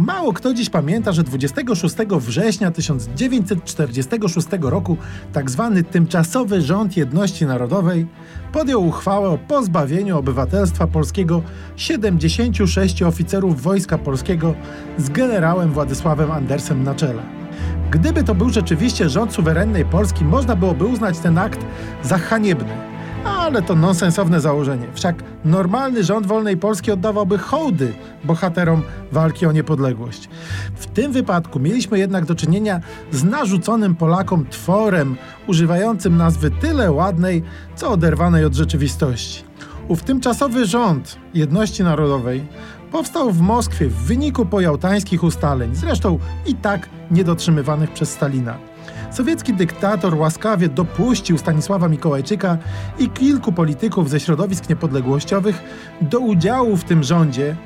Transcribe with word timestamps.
Mało 0.00 0.32
kto 0.32 0.54
dziś 0.54 0.70
pamięta, 0.70 1.12
że 1.12 1.22
26 1.22 1.94
września 2.10 2.70
1946 2.70 4.48
roku 4.60 4.96
tzw. 5.34 5.72
Tak 5.74 5.92
tymczasowy 5.92 6.62
rząd 6.62 6.96
jedności 6.96 7.46
narodowej 7.46 8.06
podjął 8.52 8.86
uchwałę 8.86 9.28
o 9.28 9.38
pozbawieniu 9.38 10.18
obywatelstwa 10.18 10.86
polskiego 10.86 11.42
76 11.76 13.02
oficerów 13.02 13.62
Wojska 13.62 13.98
Polskiego 13.98 14.54
z 14.98 15.08
generałem 15.08 15.72
Władysławem 15.72 16.32
Andersem 16.32 16.82
na 16.82 16.94
czele. 16.94 17.22
Gdyby 17.90 18.24
to 18.24 18.34
był 18.34 18.50
rzeczywiście 18.50 19.08
rząd 19.08 19.32
suwerennej 19.32 19.84
Polski, 19.84 20.24
można 20.24 20.56
byłoby 20.56 20.84
uznać 20.84 21.18
ten 21.18 21.38
akt 21.38 21.60
za 22.02 22.18
haniebny. 22.18 22.89
Ale 23.50 23.62
to 23.62 23.74
nonsensowne 23.74 24.40
założenie. 24.40 24.86
Wszak 24.94 25.24
normalny 25.44 26.04
rząd 26.04 26.26
wolnej 26.26 26.56
Polski 26.56 26.90
oddawałby 26.90 27.38
hołdy 27.38 27.92
bohaterom 28.24 28.82
walki 29.12 29.46
o 29.46 29.52
niepodległość. 29.52 30.28
W 30.74 30.86
tym 30.86 31.12
wypadku 31.12 31.60
mieliśmy 31.60 31.98
jednak 31.98 32.24
do 32.24 32.34
czynienia 32.34 32.80
z 33.12 33.24
narzuconym 33.24 33.94
Polakom 33.94 34.46
tworem, 34.46 35.16
używającym 35.46 36.16
nazwy 36.16 36.50
tyle 36.50 36.92
ładnej, 36.92 37.42
co 37.76 37.90
oderwanej 37.90 38.44
od 38.44 38.54
rzeczywistości. 38.54 39.44
Ów 39.88 40.02
tymczasowy 40.02 40.66
rząd 40.66 41.18
jedności 41.34 41.82
narodowej 41.82 42.44
powstał 42.92 43.32
w 43.32 43.40
Moskwie 43.40 43.86
w 43.86 43.94
wyniku 43.94 44.46
pojałtańskich 44.46 45.24
ustaleń, 45.24 45.74
zresztą 45.74 46.18
i 46.46 46.54
tak 46.54 46.88
niedotrzymywanych 47.10 47.90
przez 47.90 48.10
Stalina. 48.10 48.69
Sowiecki 49.10 49.54
dyktator 49.54 50.14
łaskawie 50.14 50.68
dopuścił 50.68 51.38
Stanisława 51.38 51.88
Mikołajczyka 51.88 52.58
i 52.98 53.08
kilku 53.08 53.52
polityków 53.52 54.10
ze 54.10 54.20
środowisk 54.20 54.68
niepodległościowych 54.68 55.62
do 56.00 56.20
udziału 56.20 56.76
w 56.76 56.84
tym 56.84 57.02
rządzie. 57.02 57.56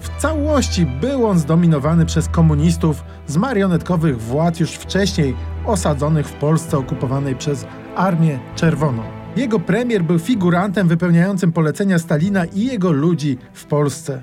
W 0.00 0.20
całości 0.20 0.86
był 0.86 1.26
on 1.26 1.38
zdominowany 1.38 2.06
przez 2.06 2.28
komunistów 2.28 3.04
z 3.26 3.36
marionetkowych 3.36 4.20
władz 4.20 4.60
już 4.60 4.70
wcześniej 4.70 5.36
osadzonych 5.66 6.26
w 6.26 6.32
Polsce 6.32 6.78
okupowanej 6.78 7.36
przez 7.36 7.66
Armię 7.96 8.38
Czerwoną. 8.56 9.02
Jego 9.36 9.60
premier 9.60 10.04
był 10.04 10.18
figurantem 10.18 10.88
wypełniającym 10.88 11.52
polecenia 11.52 11.98
Stalina 11.98 12.44
i 12.44 12.66
jego 12.66 12.92
ludzi 12.92 13.38
w 13.52 13.64
Polsce 13.64 14.22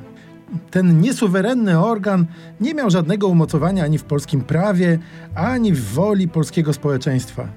ten 0.71 1.01
niesuwerenny 1.01 1.79
organ 1.79 2.25
nie 2.61 2.73
miał 2.73 2.89
żadnego 2.89 3.27
umocowania 3.27 3.83
ani 3.83 3.97
w 3.97 4.03
polskim 4.03 4.41
prawie, 4.41 4.99
ani 5.35 5.73
w 5.73 5.93
woli 5.93 6.27
polskiego 6.27 6.73
społeczeństwa. 6.73 7.47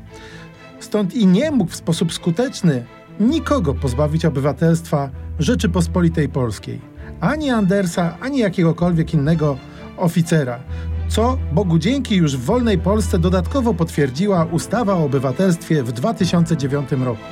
Stąd 0.81 1.15
i 1.15 1.27
nie 1.27 1.51
mógł 1.51 1.71
w 1.71 1.77
sposób 1.77 2.13
skuteczny 2.13 2.85
nikogo 3.21 3.75
pozbawić 3.75 4.25
obywatelstwa 4.25 5.11
Rzeczypospolitej 5.39 6.29
Polskiej. 6.29 6.81
Ani 7.21 7.51
Andersa, 7.51 8.17
ani 8.21 8.39
jakiegokolwiek 8.39 9.15
innego 9.15 9.57
oficera. 9.97 10.61
Co 11.13 11.39
Bogu 11.53 11.79
dzięki 11.79 12.17
już 12.17 12.37
w 12.37 12.45
wolnej 12.45 12.79
Polsce 12.79 13.19
dodatkowo 13.19 13.75
potwierdziła 13.75 14.45
ustawa 14.45 14.95
o 14.95 15.05
obywatelstwie 15.05 15.83
w 15.83 15.93
2009 15.93 16.93
roku. 16.93 17.23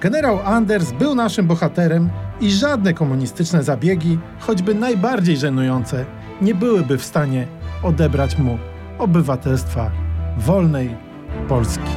Generał 0.00 0.38
Anders 0.44 0.92
był 0.92 1.14
naszym 1.14 1.46
bohaterem 1.46 2.10
i 2.40 2.50
żadne 2.50 2.94
komunistyczne 2.94 3.62
zabiegi, 3.62 4.18
choćby 4.38 4.74
najbardziej 4.74 5.36
żenujące, 5.36 6.06
nie 6.42 6.54
byłyby 6.54 6.98
w 6.98 7.04
stanie 7.04 7.46
odebrać 7.82 8.38
mu 8.38 8.58
obywatelstwa 8.98 9.90
wolnej 10.38 10.96
Polski. 11.48 11.90